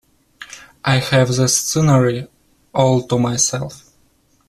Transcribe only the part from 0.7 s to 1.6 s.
I have the